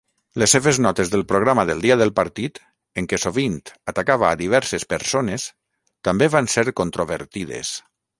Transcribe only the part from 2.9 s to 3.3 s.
en què